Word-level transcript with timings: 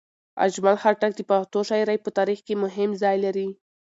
اجمل 0.45 0.75
خټک 0.83 1.11
د 1.17 1.21
پښتو 1.29 1.59
شاعرۍ 1.69 1.97
په 2.01 2.09
تاریخ 2.17 2.39
کې 2.47 2.53
مهم 2.63 2.89
ځای 3.01 3.15
لري. 3.25 3.47